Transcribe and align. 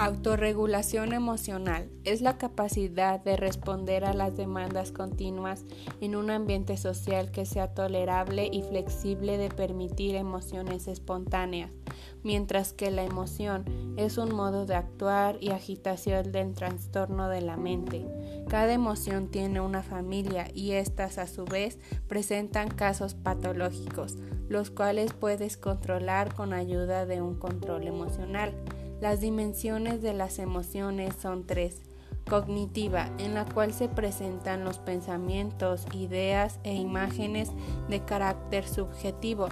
Autorregulación 0.00 1.12
emocional 1.12 1.90
es 2.04 2.20
la 2.20 2.38
capacidad 2.38 3.18
de 3.18 3.36
responder 3.36 4.04
a 4.04 4.14
las 4.14 4.36
demandas 4.36 4.92
continuas 4.92 5.64
en 6.00 6.14
un 6.14 6.30
ambiente 6.30 6.76
social 6.76 7.32
que 7.32 7.44
sea 7.44 7.74
tolerable 7.74 8.48
y 8.52 8.62
flexible 8.62 9.38
de 9.38 9.48
permitir 9.48 10.14
emociones 10.14 10.86
espontáneas, 10.86 11.72
mientras 12.22 12.72
que 12.72 12.92
la 12.92 13.02
emoción 13.02 13.64
es 13.96 14.18
un 14.18 14.32
modo 14.32 14.66
de 14.66 14.76
actuar 14.76 15.36
y 15.40 15.50
agitación 15.50 16.30
del 16.30 16.54
trastorno 16.54 17.28
de 17.28 17.40
la 17.40 17.56
mente. 17.56 18.06
Cada 18.48 18.72
emoción 18.72 19.26
tiene 19.32 19.60
una 19.60 19.82
familia 19.82 20.46
y 20.54 20.74
éstas 20.74 21.18
a 21.18 21.26
su 21.26 21.44
vez 21.44 21.80
presentan 22.06 22.68
casos 22.68 23.14
patológicos, 23.14 24.16
los 24.48 24.70
cuales 24.70 25.12
puedes 25.12 25.56
controlar 25.56 26.34
con 26.34 26.52
ayuda 26.52 27.04
de 27.04 27.20
un 27.20 27.34
control 27.34 27.88
emocional. 27.88 28.54
Las 29.00 29.20
dimensiones 29.20 30.02
de 30.02 30.12
las 30.12 30.40
emociones 30.40 31.14
son 31.14 31.46
tres. 31.46 31.82
Cognitiva, 32.28 33.10
en 33.18 33.32
la 33.32 33.44
cual 33.44 33.72
se 33.72 33.88
presentan 33.88 34.64
los 34.64 34.78
pensamientos, 34.78 35.86
ideas 35.94 36.58
e 36.64 36.74
imágenes 36.74 37.52
de 37.88 38.04
carácter 38.04 38.66
subjetivo. 38.66 39.48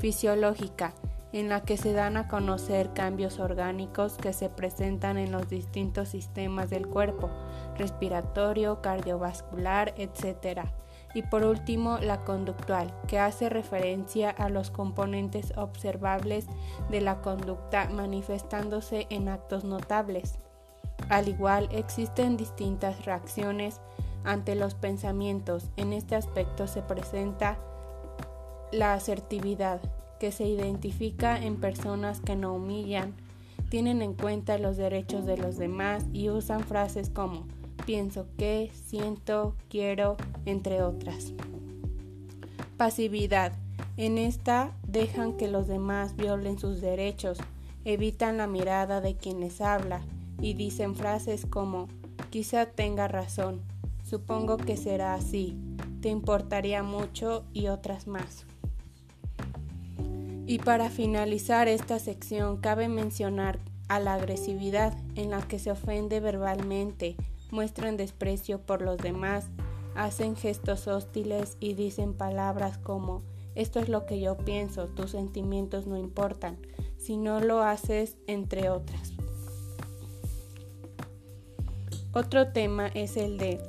Fisiológica, 0.00 0.92
en 1.32 1.48
la 1.48 1.62
que 1.62 1.76
se 1.76 1.92
dan 1.92 2.16
a 2.16 2.26
conocer 2.26 2.92
cambios 2.92 3.38
orgánicos 3.38 4.16
que 4.16 4.32
se 4.32 4.50
presentan 4.50 5.18
en 5.18 5.30
los 5.30 5.48
distintos 5.48 6.08
sistemas 6.08 6.68
del 6.68 6.88
cuerpo, 6.88 7.30
respiratorio, 7.78 8.82
cardiovascular, 8.82 9.94
etc 9.96 10.68
y 11.14 11.22
por 11.22 11.44
último 11.44 11.98
la 11.98 12.24
conductual, 12.24 12.92
que 13.06 13.18
hace 13.18 13.48
referencia 13.48 14.30
a 14.30 14.48
los 14.48 14.70
componentes 14.70 15.52
observables 15.56 16.46
de 16.90 17.00
la 17.00 17.20
conducta 17.20 17.88
manifestándose 17.90 19.06
en 19.10 19.28
actos 19.28 19.64
notables. 19.64 20.38
Al 21.08 21.28
igual, 21.28 21.68
existen 21.72 22.36
distintas 22.36 23.04
reacciones 23.04 23.80
ante 24.24 24.54
los 24.54 24.74
pensamientos. 24.74 25.70
En 25.76 25.92
este 25.92 26.14
aspecto 26.14 26.66
se 26.66 26.82
presenta 26.82 27.58
la 28.70 28.94
asertividad, 28.94 29.80
que 30.20 30.32
se 30.32 30.44
identifica 30.44 31.42
en 31.42 31.58
personas 31.58 32.20
que 32.20 32.36
no 32.36 32.54
humillan, 32.54 33.14
tienen 33.70 34.02
en 34.02 34.14
cuenta 34.14 34.58
los 34.58 34.76
derechos 34.76 35.24
de 35.24 35.38
los 35.38 35.56
demás 35.56 36.04
y 36.12 36.28
usan 36.28 36.60
frases 36.60 37.08
como 37.08 37.46
pienso 37.90 38.28
que, 38.38 38.70
siento, 38.86 39.56
quiero, 39.68 40.16
entre 40.46 40.80
otras. 40.80 41.32
Pasividad. 42.76 43.52
En 43.96 44.16
esta 44.16 44.70
dejan 44.86 45.36
que 45.36 45.48
los 45.48 45.66
demás 45.66 46.14
violen 46.14 46.56
sus 46.56 46.80
derechos, 46.80 47.38
evitan 47.84 48.36
la 48.36 48.46
mirada 48.46 49.00
de 49.00 49.16
quienes 49.16 49.60
habla 49.60 50.02
y 50.40 50.54
dicen 50.54 50.94
frases 50.94 51.46
como 51.46 51.88
quizá 52.30 52.66
tenga 52.66 53.08
razón, 53.08 53.60
supongo 54.08 54.56
que 54.56 54.76
será 54.76 55.14
así, 55.14 55.58
te 56.00 56.10
importaría 56.10 56.84
mucho 56.84 57.44
y 57.52 57.66
otras 57.66 58.06
más. 58.06 58.46
Y 60.46 60.60
para 60.60 60.90
finalizar 60.90 61.66
esta 61.66 61.98
sección 61.98 62.58
cabe 62.58 62.86
mencionar 62.86 63.58
a 63.88 63.98
la 63.98 64.14
agresividad 64.14 64.96
en 65.16 65.30
la 65.30 65.42
que 65.42 65.58
se 65.58 65.72
ofende 65.72 66.20
verbalmente, 66.20 67.16
muestran 67.52 67.96
desprecio 67.96 68.60
por 68.60 68.82
los 68.82 68.98
demás, 68.98 69.46
hacen 69.94 70.36
gestos 70.36 70.86
hostiles 70.86 71.56
y 71.60 71.74
dicen 71.74 72.14
palabras 72.14 72.78
como 72.78 73.22
esto 73.54 73.80
es 73.80 73.88
lo 73.88 74.06
que 74.06 74.20
yo 74.20 74.36
pienso, 74.36 74.86
tus 74.86 75.10
sentimientos 75.10 75.86
no 75.86 75.98
importan, 75.98 76.58
si 76.96 77.16
no 77.16 77.40
lo 77.40 77.62
haces, 77.62 78.16
entre 78.26 78.70
otras. 78.70 79.12
Otro 82.12 82.52
tema 82.52 82.88
es 82.88 83.16
el 83.16 83.38
de 83.38 83.60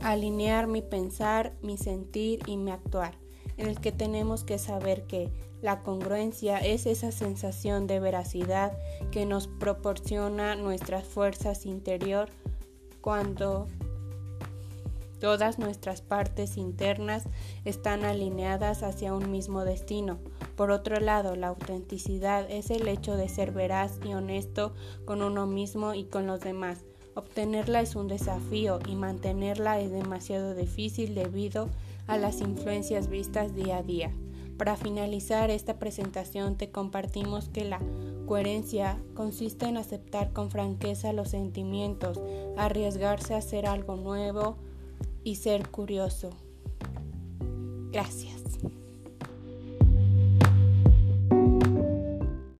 alinear 0.00 0.66
mi 0.66 0.82
pensar, 0.82 1.52
mi 1.62 1.76
sentir 1.76 2.40
y 2.46 2.56
mi 2.56 2.70
actuar, 2.70 3.14
en 3.56 3.68
el 3.68 3.80
que 3.80 3.92
tenemos 3.92 4.44
que 4.44 4.58
saber 4.58 5.04
que 5.04 5.30
la 5.62 5.82
congruencia 5.82 6.58
es 6.58 6.86
esa 6.86 7.12
sensación 7.12 7.86
de 7.86 8.00
veracidad 8.00 8.76
que 9.10 9.26
nos 9.26 9.46
proporciona 9.46 10.56
nuestras 10.56 11.04
fuerzas 11.04 11.66
interior 11.66 12.30
cuando 13.02 13.66
todas 15.20 15.58
nuestras 15.58 16.00
partes 16.00 16.56
internas 16.56 17.24
están 17.66 18.04
alineadas 18.04 18.82
hacia 18.82 19.14
un 19.14 19.30
mismo 19.30 19.64
destino. 19.64 20.18
Por 20.56 20.70
otro 20.70 20.98
lado, 20.98 21.36
la 21.36 21.48
autenticidad 21.48 22.50
es 22.50 22.70
el 22.70 22.88
hecho 22.88 23.16
de 23.16 23.28
ser 23.28 23.52
veraz 23.52 24.00
y 24.04 24.14
honesto 24.14 24.72
con 25.04 25.22
uno 25.22 25.46
mismo 25.46 25.94
y 25.94 26.04
con 26.04 26.26
los 26.26 26.40
demás. 26.40 26.78
Obtenerla 27.14 27.82
es 27.82 27.94
un 27.94 28.08
desafío 28.08 28.78
y 28.88 28.94
mantenerla 28.94 29.78
es 29.80 29.90
demasiado 29.90 30.54
difícil 30.54 31.14
debido 31.14 31.68
a 32.06 32.16
las 32.16 32.40
influencias 32.40 33.08
vistas 33.08 33.54
día 33.54 33.78
a 33.78 33.82
día. 33.82 34.12
Para 34.56 34.76
finalizar 34.76 35.50
esta 35.50 35.78
presentación 35.78 36.56
te 36.56 36.70
compartimos 36.70 37.48
que 37.48 37.64
la 37.64 37.80
coherencia 38.26 38.98
consiste 39.14 39.66
en 39.66 39.76
aceptar 39.76 40.32
con 40.32 40.50
franqueza 40.50 41.12
los 41.12 41.30
sentimientos, 41.30 42.20
arriesgarse 42.56 43.34
a 43.34 43.38
hacer 43.38 43.66
algo 43.66 43.96
nuevo 43.96 44.56
y 45.24 45.36
ser 45.36 45.68
curioso. 45.68 46.30
Gracias. 47.90 48.42